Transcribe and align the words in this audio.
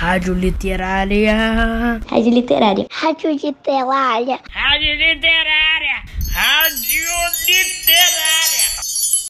Rádio 0.00 0.32
Literária. 0.32 2.00
Rádio 2.08 2.32
Literária. 2.32 2.86
Rádio 2.90 3.32
Literária. 3.32 4.40
Rádio 4.48 4.94
Literária. 4.94 6.02
Rádio 6.32 7.04
Literária. 7.46 8.80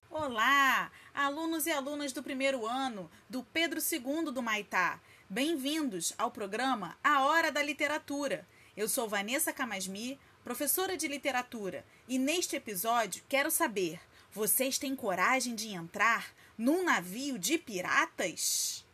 Olá, 0.08 0.92
alunos 1.12 1.66
e 1.66 1.72
alunas 1.72 2.12
do 2.12 2.22
primeiro 2.22 2.64
ano 2.68 3.10
do 3.28 3.42
Pedro 3.42 3.80
II 3.80 4.30
do 4.32 4.40
Maitá. 4.40 5.00
Bem-vindos 5.28 6.14
ao 6.16 6.30
programa 6.30 6.96
A 7.02 7.24
Hora 7.24 7.50
da 7.50 7.64
Literatura. 7.64 8.46
Eu 8.76 8.88
sou 8.88 9.08
Vanessa 9.08 9.52
Camasmi, 9.52 10.20
professora 10.44 10.96
de 10.96 11.08
literatura, 11.08 11.84
e 12.08 12.16
neste 12.16 12.54
episódio 12.54 13.24
quero 13.28 13.50
saber: 13.50 13.98
vocês 14.32 14.78
têm 14.78 14.94
coragem 14.94 15.56
de 15.56 15.70
entrar 15.70 16.28
num 16.56 16.84
navio 16.84 17.40
de 17.40 17.58
piratas? 17.58 18.88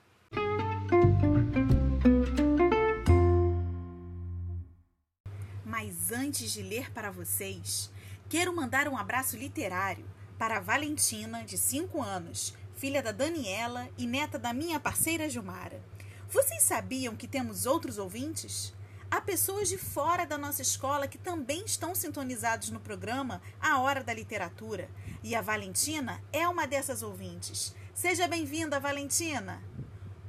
Mas 6.08 6.16
antes 6.16 6.52
de 6.52 6.62
ler 6.62 6.92
para 6.92 7.10
vocês, 7.10 7.90
quero 8.28 8.54
mandar 8.54 8.86
um 8.86 8.96
abraço 8.96 9.36
literário 9.36 10.04
para 10.38 10.58
a 10.58 10.60
Valentina, 10.60 11.42
de 11.42 11.58
5 11.58 12.00
anos, 12.00 12.54
filha 12.76 13.02
da 13.02 13.10
Daniela 13.10 13.88
e 13.98 14.06
neta 14.06 14.38
da 14.38 14.52
minha 14.52 14.78
parceira 14.78 15.28
Gilmara. 15.28 15.82
Vocês 16.28 16.62
sabiam 16.62 17.16
que 17.16 17.26
temos 17.26 17.66
outros 17.66 17.98
ouvintes? 17.98 18.72
Há 19.10 19.20
pessoas 19.20 19.68
de 19.68 19.78
fora 19.78 20.24
da 20.24 20.38
nossa 20.38 20.62
escola 20.62 21.08
que 21.08 21.18
também 21.18 21.64
estão 21.64 21.92
sintonizados 21.92 22.70
no 22.70 22.78
programa 22.78 23.42
A 23.60 23.80
Hora 23.80 24.04
da 24.04 24.14
Literatura. 24.14 24.88
E 25.24 25.34
a 25.34 25.42
Valentina 25.42 26.22
é 26.32 26.46
uma 26.46 26.68
dessas 26.68 27.02
ouvintes. 27.02 27.74
Seja 27.92 28.28
bem-vinda, 28.28 28.78
Valentina! 28.78 29.60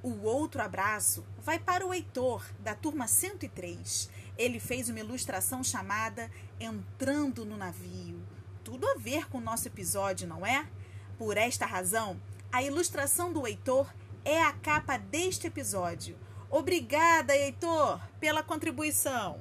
O 0.02 0.24
outro 0.24 0.62
abraço 0.62 1.24
vai 1.40 1.60
para 1.60 1.86
o 1.86 1.94
Heitor, 1.94 2.44
da 2.62 2.74
turma 2.74 3.08
103. 3.08 4.10
Ele 4.38 4.60
fez 4.60 4.90
uma 4.90 5.00
ilustração 5.00 5.64
chamada 5.64 6.30
Entrando 6.60 7.46
no 7.46 7.58
Navio. 7.58 8.22
Tudo 8.64 8.88
a 8.88 8.96
ver 8.96 9.28
com 9.30 9.38
o 9.38 9.42
nosso 9.42 9.68
episódio, 9.68 10.28
não 10.28 10.46
é? 10.46 10.68
Por 11.18 11.38
esta 11.38 11.66
razão, 11.66 12.20
a 12.52 12.62
ilustração 12.62 13.34
do 13.34 13.48
Heitor 13.48 13.92
é 14.24 14.42
a 14.44 14.54
capa 14.54 14.98
deste 14.98 15.48
episódio. 15.48 16.18
Obrigada, 16.50 17.36
Heitor, 17.36 18.00
pela 18.20 18.44
contribuição. 18.44 19.40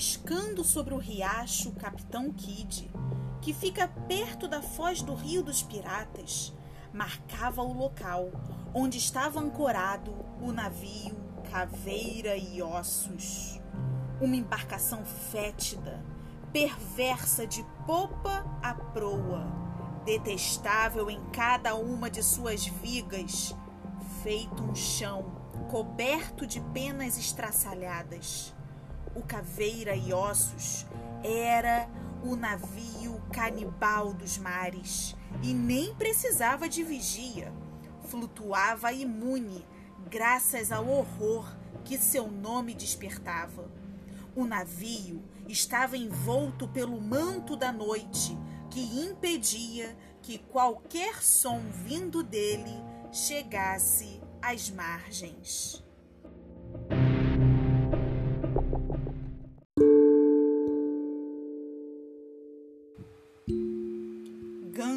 Piscando 0.00 0.64
sobre 0.64 0.94
o 0.94 0.96
riacho 0.96 1.72
Capitão 1.72 2.32
Kid, 2.32 2.90
que 3.42 3.52
fica 3.52 3.86
perto 4.08 4.48
da 4.48 4.62
foz 4.62 5.02
do 5.02 5.12
Rio 5.12 5.42
dos 5.42 5.62
Piratas, 5.62 6.54
marcava 6.90 7.60
o 7.60 7.74
local 7.74 8.30
onde 8.72 8.96
estava 8.96 9.38
ancorado 9.38 10.10
o 10.40 10.52
navio 10.52 11.14
Caveira 11.50 12.34
e 12.34 12.62
Ossos. 12.62 13.60
Uma 14.22 14.36
embarcação 14.36 15.04
fétida, 15.04 16.02
perversa 16.50 17.46
de 17.46 17.62
popa 17.86 18.46
a 18.62 18.72
proa, 18.72 19.52
detestável 20.06 21.10
em 21.10 21.22
cada 21.26 21.74
uma 21.74 22.08
de 22.08 22.22
suas 22.22 22.64
vigas, 22.64 23.54
feito 24.22 24.62
um 24.62 24.74
chão 24.74 25.26
coberto 25.68 26.46
de 26.46 26.58
penas 26.72 27.18
estraçalhadas. 27.18 28.54
O 29.14 29.22
Caveira 29.22 29.96
e 29.96 30.12
Ossos 30.12 30.86
era 31.24 31.88
o 32.22 32.36
navio 32.36 33.20
canibal 33.32 34.12
dos 34.12 34.38
mares 34.38 35.16
e 35.42 35.52
nem 35.52 35.94
precisava 35.96 36.68
de 36.68 36.84
vigia. 36.84 37.52
Flutuava 38.04 38.92
imune 38.92 39.66
graças 40.08 40.70
ao 40.70 40.88
horror 40.88 41.56
que 41.84 41.98
seu 41.98 42.30
nome 42.30 42.72
despertava. 42.72 43.68
O 44.36 44.44
navio 44.44 45.22
estava 45.48 45.96
envolto 45.96 46.68
pelo 46.68 47.00
manto 47.00 47.56
da 47.56 47.72
noite 47.72 48.38
que 48.70 49.00
impedia 49.00 49.96
que 50.22 50.38
qualquer 50.38 51.20
som 51.20 51.60
vindo 51.84 52.22
dele 52.22 52.76
chegasse 53.10 54.20
às 54.40 54.70
margens. 54.70 55.82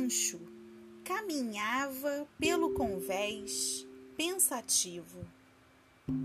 Gancho 0.03 0.41
caminhava 1.05 2.27
pelo 2.37 2.71
convés 2.73 3.87
pensativo. 4.17 5.25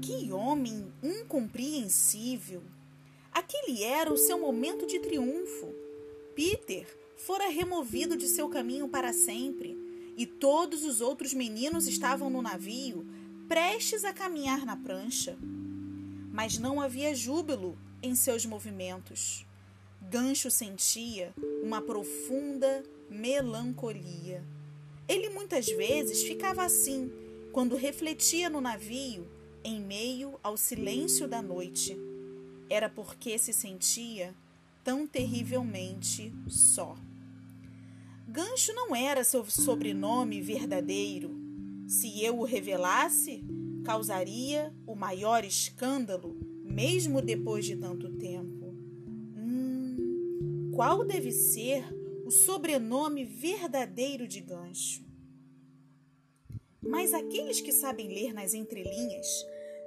Que 0.02 0.32
homem 0.32 0.92
incompreensível! 1.00 2.62
Aquele 3.30 3.84
era 3.84 4.12
o 4.12 4.16
seu 4.16 4.40
momento 4.40 4.84
de 4.84 4.98
triunfo. 4.98 5.72
Peter 6.34 6.86
fora 7.16 7.48
removido 7.48 8.16
de 8.16 8.26
seu 8.26 8.48
caminho 8.48 8.88
para 8.88 9.12
sempre, 9.12 9.76
e 10.16 10.26
todos 10.26 10.84
os 10.84 11.00
outros 11.00 11.32
meninos 11.32 11.86
estavam 11.86 12.28
no 12.28 12.42
navio, 12.42 13.06
prestes 13.48 14.04
a 14.04 14.12
caminhar 14.12 14.66
na 14.66 14.76
prancha. 14.76 15.38
Mas 16.32 16.58
não 16.58 16.80
havia 16.80 17.14
júbilo 17.14 17.78
em 18.02 18.16
seus 18.16 18.44
movimentos. 18.44 19.47
Gancho 20.00 20.50
sentia 20.50 21.34
uma 21.62 21.82
profunda 21.82 22.82
melancolia. 23.10 24.42
Ele 25.08 25.28
muitas 25.30 25.66
vezes 25.66 26.22
ficava 26.22 26.64
assim 26.64 27.10
quando 27.52 27.76
refletia 27.76 28.48
no 28.48 28.60
navio 28.60 29.26
em 29.64 29.80
meio 29.80 30.38
ao 30.42 30.56
silêncio 30.56 31.26
da 31.26 31.42
noite. 31.42 31.96
Era 32.70 32.88
porque 32.88 33.38
se 33.38 33.52
sentia 33.52 34.34
tão 34.84 35.06
terrivelmente 35.06 36.32
só. 36.46 36.96
Gancho 38.26 38.72
não 38.74 38.94
era 38.94 39.24
seu 39.24 39.44
sobrenome 39.44 40.40
verdadeiro. 40.40 41.34
Se 41.86 42.22
eu 42.22 42.38
o 42.38 42.44
revelasse, 42.44 43.42
causaria 43.84 44.72
o 44.86 44.94
maior 44.94 45.44
escândalo, 45.44 46.36
mesmo 46.64 47.22
depois 47.22 47.64
de 47.64 47.76
tanto 47.76 48.10
tempo. 48.10 48.57
Qual 50.78 51.04
deve 51.04 51.32
ser 51.32 51.84
o 52.24 52.30
sobrenome 52.30 53.24
verdadeiro 53.24 54.28
de 54.28 54.40
Gancho? 54.40 55.04
Mas 56.80 57.12
aqueles 57.12 57.60
que 57.60 57.72
sabem 57.72 58.06
ler 58.06 58.32
nas 58.32 58.54
entrelinhas 58.54 59.26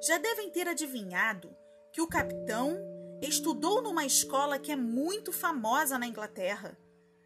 já 0.06 0.18
devem 0.18 0.50
ter 0.50 0.68
adivinhado 0.68 1.50
que 1.94 2.02
o 2.02 2.08
capitão 2.08 2.78
estudou 3.22 3.82
numa 3.82 4.06
escola 4.06 4.60
que 4.60 4.70
é 4.70 4.76
muito 4.76 5.32
famosa 5.32 5.98
na 5.98 6.08
Inglaterra 6.08 6.78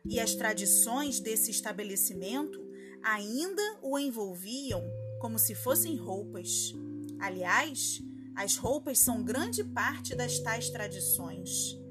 e 0.08 0.20
as 0.20 0.36
tradições 0.36 1.20
desse 1.20 1.50
estabelecimento 1.50 2.64
ainda 3.02 3.80
o 3.82 3.98
envolviam 3.98 4.84
como 5.20 5.40
se 5.40 5.56
fossem 5.56 5.96
roupas. 5.96 6.72
Aliás, 7.20 8.00
as 8.36 8.58
roupas 8.58 9.00
são 9.00 9.24
grande 9.24 9.64
parte 9.64 10.14
das 10.14 10.38
tais 10.38 10.70
tradições. 10.70 11.84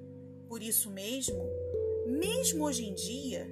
Por 0.47 0.63
isso 0.63 0.89
mesmo, 0.89 1.54
mesmo 2.25 2.65
hoje 2.65 2.85
em 2.85 2.95
dia, 2.95 3.47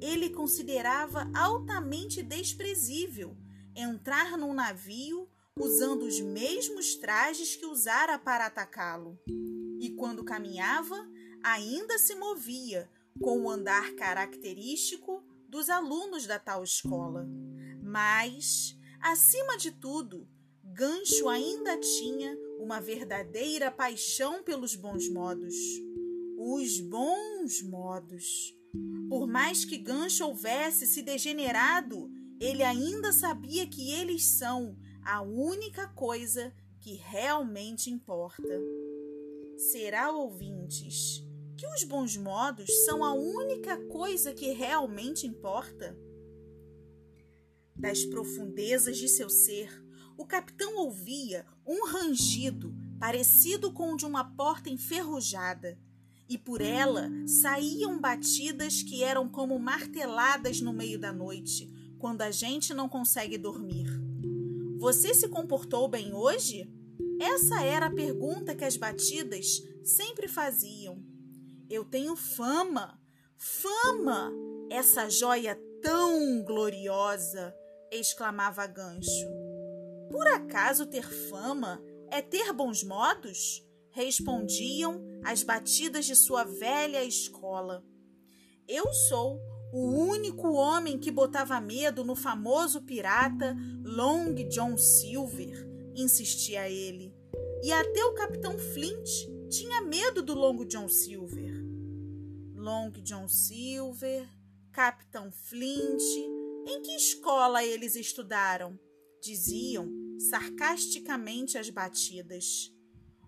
ele 0.00 0.30
considerava 0.30 1.30
altamente 1.32 2.24
desprezível 2.24 3.36
entrar 3.76 4.36
num 4.36 4.52
navio 4.52 5.28
usando 5.56 6.02
os 6.02 6.20
mesmos 6.20 6.96
trajes 6.96 7.54
que 7.54 7.66
usara 7.66 8.18
para 8.18 8.46
atacá-lo. 8.46 9.16
E 9.78 9.90
quando 9.96 10.24
caminhava, 10.24 10.96
ainda 11.40 11.98
se 11.98 12.16
movia 12.16 12.90
com 13.20 13.42
o 13.42 13.50
andar 13.50 13.92
característico 13.92 15.22
dos 15.48 15.70
alunos 15.70 16.26
da 16.26 16.38
tal 16.38 16.64
escola. 16.64 17.28
Mas, 17.80 18.76
acima 19.00 19.56
de 19.56 19.70
tudo, 19.70 20.26
Gancho 20.64 21.28
ainda 21.28 21.78
tinha 21.78 22.36
uma 22.58 22.80
verdadeira 22.80 23.70
paixão 23.70 24.42
pelos 24.42 24.74
bons 24.74 25.08
modos. 25.08 25.54
Os 26.42 26.80
bons 26.80 27.60
modos. 27.60 28.56
Por 29.10 29.26
mais 29.26 29.62
que 29.66 29.76
Gancho 29.76 30.24
houvesse 30.24 30.86
se 30.86 31.02
degenerado, 31.02 32.10
ele 32.40 32.62
ainda 32.62 33.12
sabia 33.12 33.66
que 33.66 33.90
eles 33.90 34.24
são 34.24 34.74
a 35.04 35.20
única 35.20 35.88
coisa 35.88 36.50
que 36.80 36.94
realmente 36.94 37.90
importa. 37.90 38.58
Será, 39.70 40.10
ouvintes, 40.10 41.22
que 41.58 41.66
os 41.66 41.84
bons 41.84 42.16
modos 42.16 42.70
são 42.86 43.04
a 43.04 43.12
única 43.12 43.76
coisa 43.88 44.32
que 44.32 44.50
realmente 44.50 45.26
importa? 45.26 45.94
Das 47.76 48.02
profundezas 48.06 48.96
de 48.96 49.10
seu 49.10 49.28
ser, 49.28 49.70
o 50.16 50.24
capitão 50.24 50.78
ouvia 50.78 51.44
um 51.66 51.84
rangido 51.84 52.74
parecido 52.98 53.70
com 53.74 53.92
o 53.92 53.96
de 53.98 54.06
uma 54.06 54.24
porta 54.24 54.70
enferrujada, 54.70 55.78
e 56.30 56.38
por 56.38 56.60
ela 56.62 57.10
saíam 57.26 58.00
batidas 58.00 58.84
que 58.84 59.02
eram 59.02 59.28
como 59.28 59.58
marteladas 59.58 60.60
no 60.60 60.72
meio 60.72 60.96
da 60.96 61.12
noite, 61.12 61.68
quando 61.98 62.22
a 62.22 62.30
gente 62.30 62.72
não 62.72 62.88
consegue 62.88 63.36
dormir. 63.36 63.88
Você 64.78 65.12
se 65.12 65.28
comportou 65.28 65.88
bem 65.88 66.14
hoje? 66.14 66.72
Essa 67.20 67.64
era 67.64 67.86
a 67.86 67.94
pergunta 67.94 68.54
que 68.54 68.64
as 68.64 68.76
batidas 68.76 69.60
sempre 69.82 70.28
faziam. 70.28 71.02
Eu 71.68 71.84
tenho 71.84 72.14
fama, 72.14 72.96
fama, 73.36 74.32
essa 74.70 75.10
joia 75.10 75.60
tão 75.82 76.44
gloriosa! 76.44 77.52
exclamava 77.90 78.68
Gancho. 78.68 79.28
Por 80.08 80.26
acaso 80.28 80.86
ter 80.86 81.08
fama 81.28 81.82
é 82.08 82.22
ter 82.22 82.52
bons 82.52 82.84
modos? 82.84 83.66
Respondiam 83.90 85.09
as 85.24 85.42
batidas 85.42 86.04
de 86.06 86.14
sua 86.14 86.44
velha 86.44 87.04
escola. 87.04 87.84
Eu 88.66 88.92
sou 88.92 89.40
o 89.72 89.94
único 89.94 90.52
homem 90.52 90.98
que 90.98 91.10
botava 91.10 91.60
medo 91.60 92.04
no 92.04 92.16
famoso 92.16 92.82
pirata 92.82 93.56
Long 93.84 94.34
John 94.48 94.76
Silver, 94.76 95.68
insistia 95.94 96.68
ele. 96.68 97.14
E 97.62 97.72
até 97.72 98.04
o 98.04 98.14
capitão 98.14 98.58
Flint 98.58 99.08
tinha 99.48 99.82
medo 99.82 100.22
do 100.22 100.34
Long 100.34 100.64
John 100.64 100.88
Silver. 100.88 101.60
Long 102.54 102.90
John 103.02 103.28
Silver, 103.28 104.28
Capitão 104.72 105.30
Flint, 105.32 106.02
em 106.66 106.82
que 106.82 106.94
escola 106.94 107.64
eles 107.64 107.96
estudaram? 107.96 108.78
Diziam 109.22 109.88
sarcasticamente 110.30 111.58
as 111.58 111.68
batidas. 111.70 112.72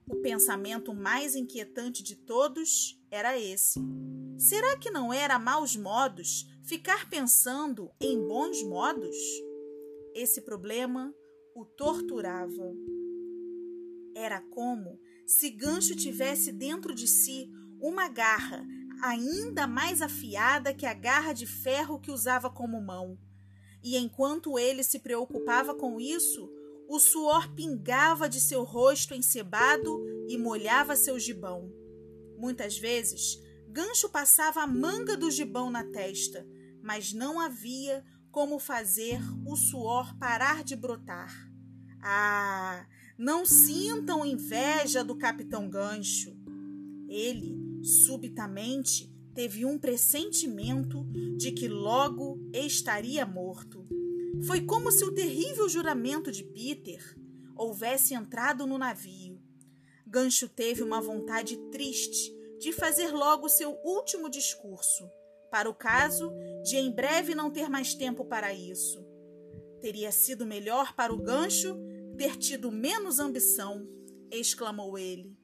O 0.09 0.17
pensamento 0.17 0.93
mais 0.95 1.35
inquietante 1.35 2.03
de 2.03 2.17
todos 2.17 3.01
era 3.11 3.39
esse. 3.39 3.81
Será 4.39 4.77
que 4.77 4.91
não 4.91 5.13
era 5.13 5.39
maus 5.39 5.77
modos 5.77 6.47
ficar 6.65 7.09
pensando 7.09 7.91
em 8.01 8.19
bons 8.27 8.63
modos? 8.63 9.17
Esse 10.15 10.41
problema 10.41 11.15
o 11.55 11.65
torturava. 11.65 12.75
Era 14.15 14.41
como 14.41 14.99
se 15.27 15.51
Gancho 15.51 15.95
tivesse 15.95 16.53
dentro 16.53 16.95
de 16.95 17.07
si 17.07 17.51
uma 17.81 18.09
garra 18.09 18.67
ainda 19.03 19.67
mais 19.67 20.01
afiada 20.01 20.75
que 20.75 20.87
a 20.87 20.95
garra 20.95 21.33
de 21.33 21.47
ferro 21.47 21.99
que 21.99 22.11
usava 22.11 22.51
como 22.51 22.81
mão. 22.81 23.19
E 23.83 23.97
enquanto 23.97 24.59
ele 24.59 24.83
se 24.83 25.01
preocupava 25.01 25.75
com 25.75 26.01
isso, 26.01 26.49
o 26.93 27.01
suor 27.01 27.51
pingava 27.55 28.29
de 28.29 28.39
seu 28.39 28.65
rosto 28.65 29.15
encebado 29.15 30.05
e 30.29 30.37
molhava 30.37 30.95
seu 30.95 31.19
gibão. 31.19 31.73
Muitas 32.37 32.77
vezes, 32.77 33.41
Gancho 33.67 34.11
passava 34.11 34.61
a 34.61 34.67
manga 34.67 35.17
do 35.17 35.31
gibão 35.31 35.71
na 35.71 35.85
testa, 35.85 36.47
mas 36.83 37.15
não 37.15 37.41
havia 37.41 38.05
como 38.31 38.59
fazer 38.59 39.19
o 39.47 39.57
suor 39.57 40.15
parar 40.19 40.63
de 40.63 40.77
brotar. 40.77 41.33
Ah, 42.03 42.87
não 43.17 43.47
sintam 43.47 44.27
inveja 44.27 45.03
do 45.03 45.17
capitão 45.17 45.71
Gancho. 45.71 46.37
Ele, 47.09 47.57
subitamente, 47.83 49.11
teve 49.35 49.65
um 49.65 49.79
pressentimento 49.79 51.07
de 51.39 51.53
que 51.53 51.69
logo 51.69 52.39
estaria 52.53 53.25
morto. 53.25 53.83
Foi 54.47 54.61
como 54.63 54.91
se 54.91 55.05
o 55.05 55.15
terrível 55.15 55.69
juramento 55.69 56.33
de 56.33 56.43
Peter 56.43 57.01
houvesse 57.57 58.15
entrado 58.15 58.67
no 58.67 58.77
navio. 58.77 59.41
Gancho 60.07 60.49
teve 60.49 60.83
uma 60.83 61.01
vontade 61.01 61.57
triste 61.71 62.35
de 62.59 62.73
fazer 62.73 63.13
logo 63.13 63.49
seu 63.49 63.73
último 63.85 64.29
discurso, 64.29 65.09
para 65.51 65.71
o 65.71 65.75
caso 65.75 66.33
de 66.63 66.77
em 66.77 66.91
breve 66.91 67.35
não 67.35 67.51
ter 67.51 67.69
mais 67.69 67.95
tempo 67.95 68.25
para 68.25 68.53
isso. 68.53 69.05
Teria 69.81 70.11
sido 70.11 70.45
melhor 70.45 70.95
para 70.95 71.13
o 71.13 71.23
gancho 71.23 71.77
ter 72.17 72.37
tido 72.37 72.71
menos 72.71 73.21
ambição, 73.21 73.89
exclamou 74.31 74.99
ele. 74.99 75.37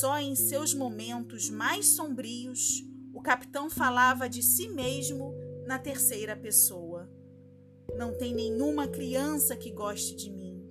Só 0.00 0.18
em 0.18 0.34
seus 0.34 0.72
momentos 0.72 1.50
mais 1.50 1.88
sombrios, 1.88 2.82
o 3.12 3.20
capitão 3.20 3.68
falava 3.68 4.28
de 4.28 4.42
si 4.42 4.68
mesmo 4.68 5.34
na 5.66 5.78
terceira 5.78 6.36
pessoa. 6.36 7.10
Não 7.94 8.16
tem 8.16 8.34
nenhuma 8.34 8.88
criança 8.88 9.56
que 9.56 9.70
goste 9.70 10.16
de 10.16 10.30
mim. 10.30 10.62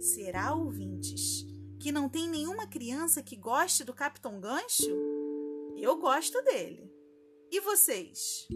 Será, 0.00 0.54
ouvintes, 0.54 1.46
que 1.78 1.92
não 1.92 2.08
tem 2.08 2.28
nenhuma 2.28 2.66
criança 2.66 3.22
que 3.22 3.36
goste 3.36 3.84
do 3.84 3.94
Capitão 3.94 4.40
Gancho? 4.40 4.90
Eu 5.76 5.96
gosto 5.98 6.40
dele. 6.42 6.90
E 7.50 7.60
vocês? 7.60 8.48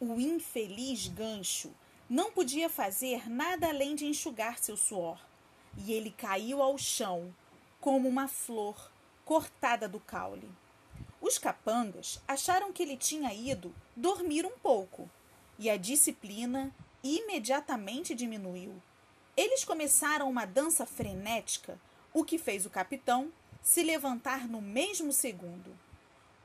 O 0.00 0.20
infeliz 0.20 1.08
Gancho 1.08 1.70
não 2.08 2.32
podia 2.32 2.68
fazer 2.68 3.28
nada 3.28 3.68
além 3.68 3.94
de 3.94 4.06
enxugar 4.06 4.58
seu 4.58 4.76
suor, 4.76 5.20
e 5.76 5.92
ele 5.92 6.10
caiu 6.10 6.62
ao 6.62 6.78
chão 6.78 7.34
como 7.80 8.08
uma 8.08 8.28
flor 8.28 8.90
cortada 9.24 9.88
do 9.88 10.00
caule. 10.00 10.48
Os 11.20 11.36
capangas 11.36 12.20
acharam 12.28 12.72
que 12.72 12.82
ele 12.82 12.96
tinha 12.96 13.34
ido 13.34 13.74
dormir 13.96 14.46
um 14.46 14.56
pouco 14.58 15.10
e 15.58 15.68
a 15.68 15.76
disciplina 15.76 16.74
imediatamente 17.02 18.14
diminuiu. 18.14 18.80
Eles 19.36 19.64
começaram 19.64 20.28
uma 20.28 20.44
dança 20.44 20.86
frenética, 20.86 21.78
o 22.12 22.24
que 22.24 22.38
fez 22.38 22.64
o 22.66 22.70
capitão 22.70 23.32
se 23.60 23.82
levantar 23.82 24.48
no 24.48 24.60
mesmo 24.60 25.12
segundo. 25.12 25.76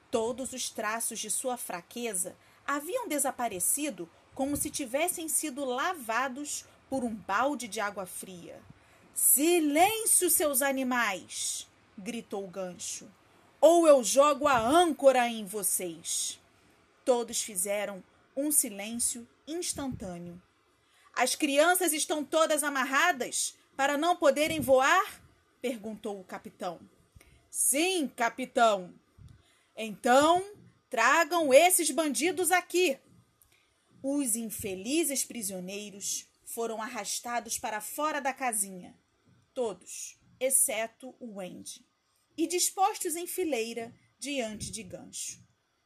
Todos 0.10 0.54
os 0.54 0.70
traços 0.70 1.20
de 1.20 1.30
sua 1.30 1.56
fraqueza 1.56 2.36
haviam 2.66 3.08
desaparecido 3.08 4.10
como 4.34 4.58
se 4.58 4.70
tivessem 4.70 5.30
sido 5.30 5.64
lavados 5.64 6.66
por 6.90 7.04
um 7.04 7.14
balde 7.14 7.68
de 7.68 7.80
água 7.80 8.06
fria. 8.06 8.60
Silêncio, 9.14 10.30
seus 10.30 10.64
animais! 10.64 11.70
gritou 11.96 12.44
o 12.44 12.48
gancho 12.48 13.08
ou 13.65 13.88
eu 13.88 14.04
jogo 14.04 14.45
a 14.45 14.60
âncora 14.60 15.25
em 15.30 15.45
vocês. 15.45 16.38
Todos 17.06 17.42
fizeram 17.42 18.04
um 18.36 18.51
silêncio 18.51 19.25
instantâneo. 19.48 20.42
As 21.13 21.33
crianças 21.33 21.94
estão 21.94 22.25
todas 22.25 22.62
amarradas 22.62 23.56
para 23.77 23.98
não 23.98 24.17
poderem 24.17 24.60
voar? 24.60 25.22
perguntou 25.62 26.20
o 26.20 26.25
capitão. 26.25 26.77
Sim, 27.50 28.12
capitão. 28.13 28.93
Então, 29.77 30.43
tragam 30.89 31.53
esses 31.53 31.89
bandidos 31.89 32.51
aqui. 32.51 33.00
Os 34.01 34.36
infelizes 34.36 35.24
prisioneiros 35.24 36.27
foram 36.43 36.82
arrastados 36.82 37.58
para 37.58 37.79
fora 37.79 38.20
da 38.20 38.34
casinha, 38.34 38.93
todos, 39.53 40.17
exceto 40.38 41.15
o 41.17 41.38
Wendy 41.38 41.82
e 42.38 42.48
dispostos 42.48 43.16
em 43.16 43.28
fileira 43.28 43.94
diante 44.18 44.72
de 44.72 44.84
Gancho. 44.84 45.44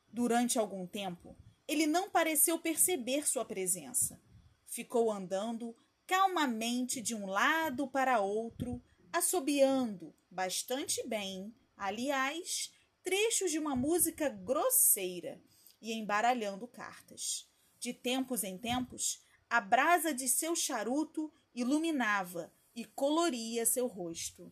Durante 0.07 0.57
algum 0.57 0.85
tempo, 0.87 1.35
ele 1.67 1.85
não 1.85 2.09
pareceu 2.09 2.57
perceber 2.59 3.27
sua 3.27 3.43
presença. 3.43 4.21
Ficou 4.65 5.11
andando 5.11 5.75
calmamente 6.05 7.01
de 7.01 7.13
um 7.13 7.25
lado 7.25 7.87
para 7.87 8.21
outro, 8.21 8.81
assobiando 9.11 10.15
bastante 10.29 11.05
bem, 11.05 11.53
aliás, 11.75 12.71
trechos 13.03 13.51
de 13.51 13.59
uma 13.59 13.75
música 13.75 14.29
grosseira 14.29 15.41
e 15.81 15.93
embaralhando 15.93 16.67
cartas. 16.67 17.49
De 17.79 17.93
tempos 17.93 18.43
em 18.43 18.57
tempos, 18.57 19.21
a 19.49 19.61
brasa 19.61 20.13
de 20.13 20.27
seu 20.27 20.55
charuto 20.55 21.31
iluminava 21.53 22.51
e 22.75 22.85
coloria 22.85 23.65
seu 23.65 23.87
rosto. 23.87 24.51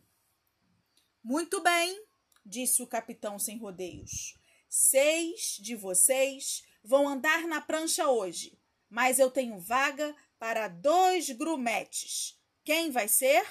Muito 1.28 1.60
bem, 1.60 2.00
disse 2.44 2.84
o 2.84 2.86
capitão 2.86 3.36
sem 3.36 3.58
rodeios. 3.58 4.38
Seis 4.68 5.58
de 5.60 5.74
vocês 5.74 6.64
vão 6.84 7.08
andar 7.08 7.48
na 7.48 7.60
prancha 7.60 8.08
hoje, 8.08 8.56
mas 8.88 9.18
eu 9.18 9.28
tenho 9.28 9.58
vaga 9.58 10.14
para 10.38 10.68
dois 10.68 11.28
grumetes. 11.30 12.40
Quem 12.62 12.92
vai 12.92 13.08
ser? 13.08 13.44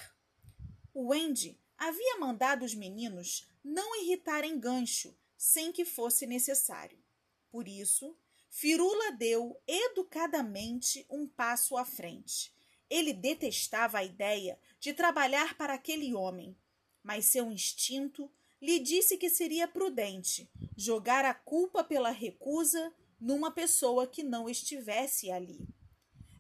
O 0.94 1.08
Wendy 1.10 1.60
havia 1.78 2.18
mandado 2.18 2.64
os 2.64 2.74
meninos 2.74 3.46
não 3.62 4.02
irritarem 4.02 4.58
gancho 4.58 5.14
sem 5.38 5.74
que 5.74 5.84
fosse 5.84 6.26
necessário. 6.26 7.04
Por 7.52 7.68
isso, 7.68 8.18
Firula 8.50 9.12
deu 9.12 9.62
educadamente 9.68 11.06
um 11.10 11.28
passo 11.28 11.76
à 11.76 11.84
frente. 11.84 12.54
Ele 12.90 13.12
detestava 13.12 13.98
a 13.98 14.04
ideia 14.06 14.58
de 14.80 14.94
trabalhar 14.94 15.58
para 15.58 15.74
aquele 15.74 16.14
homem 16.14 16.58
mas 17.06 17.26
seu 17.26 17.52
instinto 17.52 18.32
lhe 18.60 18.80
disse 18.80 19.16
que 19.16 19.30
seria 19.30 19.68
prudente 19.68 20.50
jogar 20.76 21.24
a 21.24 21.36
culpa 21.36 21.84
pela 21.84 22.10
recusa 22.10 22.92
numa 23.22 23.52
pessoa 23.52 24.08
que 24.08 24.24
não 24.24 24.50
estivesse 24.50 25.30
ali. 25.30 25.68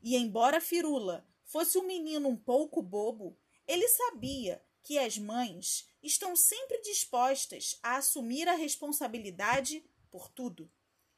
E 0.01 0.15
embora 0.15 0.60
Firula 0.60 1.24
fosse 1.43 1.77
um 1.77 1.86
menino 1.86 2.27
um 2.27 2.36
pouco 2.36 2.81
bobo, 2.81 3.38
ele 3.67 3.88
sabia 3.88 4.60
que 4.81 4.98
as 4.98 5.19
mães 5.19 5.88
estão 6.01 6.36
sempre 6.36 6.81
dispostas 6.81 7.77
a 7.84 7.98
assumir 7.98 8.48
a 8.48 8.55
responsabilidade 8.55 9.88
por 10.10 10.29
tudo. 10.29 10.67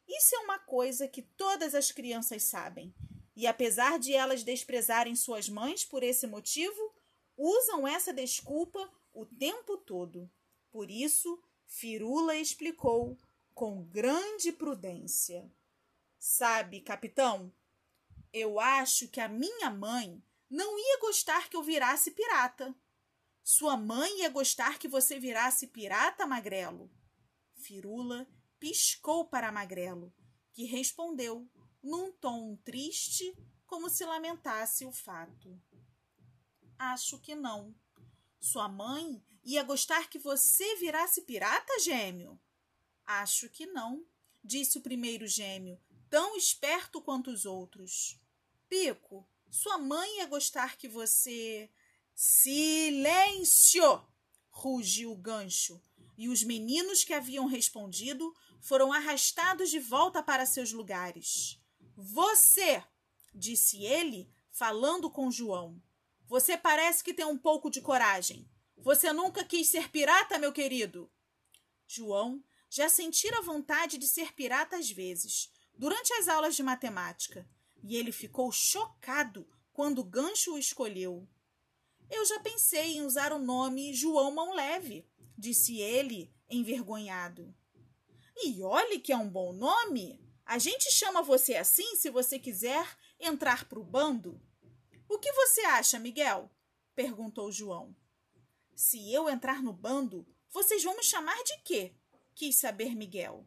Isso 0.06 0.36
é 0.36 0.40
uma 0.40 0.60
coisa 0.60 1.08
que 1.08 1.22
todas 1.22 1.74
as 1.74 1.90
crianças 1.90 2.44
sabem. 2.44 2.94
E 3.34 3.48
apesar 3.48 3.98
de 3.98 4.14
elas 4.14 4.44
desprezarem 4.44 5.16
suas 5.16 5.48
mães 5.48 5.86
por 5.86 6.04
esse 6.04 6.28
motivo, 6.28 6.94
usam 7.38 7.88
essa 7.88 8.12
desculpa 8.12 8.92
o 9.18 9.26
tempo 9.26 9.78
todo. 9.78 10.30
Por 10.72 10.92
isso, 10.92 11.42
Firula 11.66 12.36
explicou 12.36 13.18
com 13.54 13.84
grande 13.84 14.52
prudência: 14.52 15.52
Sabe, 16.20 16.82
capitão, 16.82 17.52
eu 18.32 18.60
acho 18.60 19.08
que 19.08 19.20
a 19.20 19.28
minha 19.28 19.72
mãe 19.72 20.24
não 20.48 20.78
ia 20.78 21.00
gostar 21.00 21.50
que 21.50 21.58
eu 21.58 21.64
virasse 21.64 22.12
pirata. 22.12 22.76
Sua 23.44 23.76
mãe 23.76 24.20
ia 24.20 24.30
gostar 24.30 24.78
que 24.78 24.88
você 24.88 25.20
virasse 25.20 25.66
pirata, 25.68 26.28
Magrelo. 26.28 26.92
Firula 27.56 28.28
piscou 28.60 29.26
para 29.26 29.52
Magrelo, 29.52 30.14
que 30.54 30.64
respondeu 30.64 31.50
num 31.82 32.12
tom 32.12 32.56
triste, 32.58 33.36
como 33.66 33.90
se 33.90 34.06
lamentasse 34.06 34.86
o 34.86 34.92
fato. 34.92 35.60
Acho 36.78 37.20
que 37.20 37.34
não. 37.34 37.74
Sua 38.40 38.68
mãe 38.68 39.24
ia 39.44 39.64
gostar 39.64 40.10
que 40.10 40.20
você 40.20 40.76
virasse 40.76 41.22
pirata, 41.22 41.80
gêmeo? 41.80 42.40
Acho 43.06 43.50
que 43.50 43.66
não, 43.66 44.06
disse 44.44 44.78
o 44.78 44.82
primeiro 44.82 45.26
gêmeo, 45.28 45.80
tão 46.10 46.36
esperto 46.36 47.02
quanto 47.02 47.32
os 47.32 47.46
outros. 47.46 48.20
Pico, 48.68 49.28
sua 49.50 49.78
mãe 49.78 50.18
ia 50.18 50.26
gostar 50.26 50.78
que 50.78 50.88
você. 50.88 51.70
Silêncio! 52.14 54.06
rugiu 54.50 55.12
o 55.12 55.16
gancho, 55.16 55.82
e 56.18 56.28
os 56.28 56.44
meninos 56.44 57.04
que 57.04 57.14
haviam 57.14 57.46
respondido 57.46 58.36
foram 58.60 58.92
arrastados 58.92 59.70
de 59.70 59.80
volta 59.80 60.24
para 60.24 60.46
seus 60.46 60.72
lugares. 60.72 61.62
Você, 61.96 62.84
disse 63.34 63.84
ele, 63.86 64.30
falando 64.52 65.10
com 65.12 65.32
João. 65.32 65.82
Você 66.28 66.58
parece 66.58 67.04
que 67.04 67.14
tem 67.14 67.26
um 67.26 67.38
pouco 67.38 67.70
de 67.70 67.80
coragem. 67.80 68.50
Você 68.78 69.14
nunca 69.14 69.46
quis 69.46 69.70
ser 69.70 69.90
pirata, 69.90 70.38
meu 70.38 70.52
querido? 70.52 71.10
João 71.88 72.44
já 72.70 72.90
sentira 72.90 73.42
vontade 73.42 73.98
de 73.98 74.06
ser 74.06 74.34
pirata 74.34 74.76
às 74.76 74.92
vezes, 74.92 75.50
durante 75.74 76.12
as 76.14 76.28
aulas 76.28 76.56
de 76.56 76.62
matemática, 76.62 77.50
e 77.82 77.96
ele 77.96 78.12
ficou 78.12 78.52
chocado 78.52 79.48
quando 79.72 80.00
o 80.00 80.04
gancho 80.04 80.56
o 80.56 80.58
escolheu. 80.58 81.26
Eu 82.10 82.26
já 82.26 82.40
pensei 82.42 82.98
em 82.98 83.02
usar 83.04 83.32
o 83.32 83.40
nome 83.40 83.94
João 83.94 84.32
Mão 84.32 84.54
Leve, 84.54 85.10
disse 85.38 85.80
ele, 85.80 86.34
envergonhado. 86.50 87.56
E 88.36 88.62
olhe 88.62 89.00
que 89.00 89.14
é 89.14 89.18
um 89.18 89.30
bom 89.30 89.54
nome. 89.54 90.22
A 90.46 90.58
gente 90.58 90.92
chama 90.92 91.22
você 91.22 91.56
assim 91.56 91.96
se 91.96 92.10
você 92.10 92.38
quiser 92.38 92.86
entrar 93.20 93.66
para 93.66 93.80
o 93.80 93.84
bando. 93.84 94.42
O 95.10 95.18
que 95.20 95.32
você 95.32 95.62
acha, 95.62 96.00
Miguel? 96.00 96.52
perguntou 96.96 97.52
João. 97.52 97.96
Se 98.76 99.12
eu 99.12 99.30
entrar 99.30 99.62
no 99.64 99.74
bando, 99.74 100.28
vocês 100.50 100.84
vão 100.84 100.96
me 100.96 101.04
chamar 101.04 101.42
de 101.44 101.58
quê? 101.64 101.96
quis 102.36 102.56
saber 102.58 102.96
Miguel. 102.96 103.46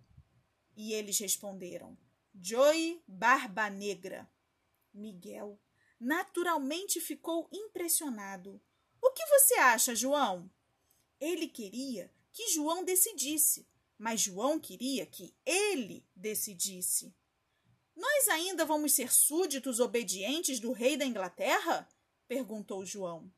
E 0.76 0.92
eles 0.92 1.18
responderam: 1.18 1.96
Joey 2.34 3.02
Barba 3.06 3.70
Negra. 3.70 4.28
Miguel 4.92 5.60
naturalmente 5.98 7.00
ficou 7.00 7.48
impressionado. 7.52 8.60
O 9.00 9.12
que 9.12 9.24
você 9.26 9.54
acha, 9.54 9.94
João? 9.94 10.50
Ele 11.20 11.46
queria 11.46 12.12
que 12.32 12.48
João 12.48 12.82
decidisse, 12.82 13.68
mas 13.98 14.22
João 14.22 14.58
queria 14.58 15.04
que 15.04 15.34
ele 15.44 16.04
decidisse. 16.16 17.14
Nós 18.00 18.28
ainda 18.28 18.64
vamos 18.64 18.94
ser 18.94 19.12
súditos 19.12 19.78
obedientes 19.78 20.58
do 20.58 20.72
rei 20.72 20.96
da 20.96 21.04
Inglaterra? 21.04 21.86
perguntou 22.26 22.86
João. 22.86 23.30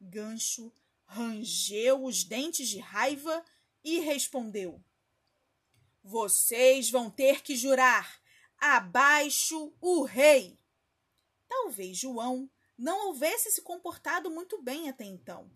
Gancho 0.00 0.72
rangeu 1.04 2.04
os 2.04 2.24
dentes 2.24 2.68
de 2.68 2.80
raiva 2.80 3.44
e 3.84 4.00
respondeu: 4.00 4.82
Vocês 6.02 6.90
vão 6.90 7.08
ter 7.08 7.42
que 7.42 7.54
jurar 7.54 8.20
abaixo 8.58 9.72
o 9.80 10.02
rei. 10.02 10.58
Talvez 11.46 11.96
João 11.96 12.50
não 12.76 13.06
houvesse 13.06 13.52
se 13.52 13.62
comportado 13.62 14.32
muito 14.32 14.60
bem 14.60 14.88
até 14.88 15.04
então, 15.04 15.48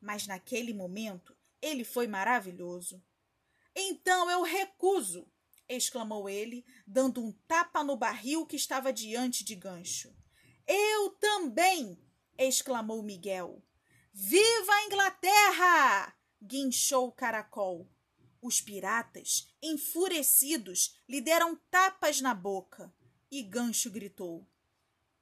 mas 0.00 0.26
naquele 0.26 0.74
momento 0.74 1.36
ele 1.62 1.84
foi 1.84 2.08
maravilhoso. 2.08 3.00
Então 3.76 4.28
eu 4.28 4.42
recuso, 4.42 5.30
exclamou 5.68 6.28
ele, 6.28 6.64
dando 6.86 7.22
um 7.22 7.32
tapa 7.46 7.84
no 7.84 7.96
barril 7.96 8.46
que 8.46 8.56
estava 8.56 8.92
diante 8.92 9.44
de 9.44 9.54
Gancho. 9.54 10.14
Eu 10.66 11.10
também! 11.20 11.98
exclamou 12.36 13.02
Miguel. 13.02 13.62
Viva 14.12 14.72
a 14.72 14.84
Inglaterra! 14.86 16.14
guinchou 16.42 17.08
o 17.08 17.12
caracol. 17.12 17.90
Os 18.40 18.60
piratas, 18.60 19.52
enfurecidos, 19.62 20.96
lhe 21.08 21.20
deram 21.20 21.56
tapas 21.70 22.20
na 22.20 22.34
boca. 22.34 22.94
E 23.30 23.42
Gancho 23.42 23.90
gritou: 23.90 24.48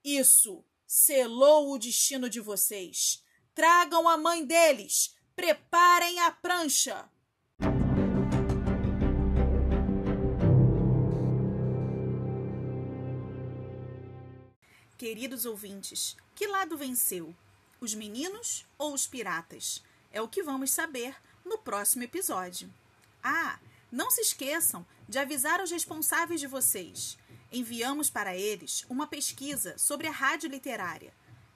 Isso 0.05 0.65
selou 0.87 1.73
o 1.73 1.79
destino 1.79 2.29
de 2.29 2.41
vocês. 2.41 3.25
Tragam 3.55 4.09
a 4.09 4.17
mãe 4.17 4.45
deles! 4.45 5.17
Preparem 5.35 6.21
a 6.21 6.31
prancha! 6.31 7.11
Queridos 15.07 15.47
ouvintes, 15.47 16.17
que 16.35 16.49
lado 16.49 16.77
venceu? 16.77 17.33
Os 17.81 17.95
meninos 17.95 18.67
ou 18.77 18.93
os 18.93 19.07
piratas? 19.07 19.81
É 20.11 20.21
o 20.21 20.27
que 20.27 20.43
vamos 20.43 20.73
saber 20.73 21.15
no 21.45 21.59
próximo 21.59 22.03
episódio. 22.03 22.69
Ah, 23.23 23.61
não 23.93 24.11
se 24.11 24.21
esqueçam 24.21 24.85
de 25.09 25.17
avisar 25.17 25.61
os 25.61 25.71
responsáveis 25.71 26.41
de 26.41 26.49
vocês. 26.49 27.17
Enviamos 27.53 28.11
para 28.11 28.37
eles 28.37 28.85
uma 28.89 29.07
pesquisa 29.07 29.79
sobre 29.79 30.09
a 30.09 30.11
rádio 30.11 30.51
literária. 30.51 31.15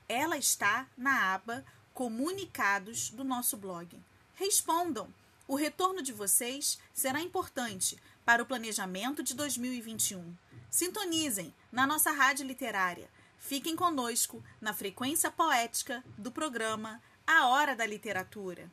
Ela 0.09 0.38
está 0.38 0.87
na 0.97 1.35
aba 1.35 1.64
Comunicados 1.92 3.11
do 3.11 3.25
nosso 3.25 3.57
blog. 3.57 4.00
Respondam! 4.35 5.12
O 5.49 5.57
retorno 5.57 6.02
de 6.02 6.12
vocês 6.12 6.78
será 6.95 7.21
importante 7.21 7.99
para 8.25 8.45
o 8.45 8.47
planejamento 8.47 9.25
de 9.25 9.35
2021. 9.35 10.37
Sintonizem 10.71 11.52
na 11.73 11.85
nossa 11.85 12.12
rádio 12.12 12.47
literária 12.47 13.11
Fiquem 13.40 13.75
conosco 13.75 14.44
na 14.61 14.73
frequência 14.73 15.30
poética 15.30 16.04
do 16.16 16.30
programa 16.30 17.00
A 17.26 17.49
Hora 17.49 17.75
da 17.75 17.87
Literatura. 17.87 18.70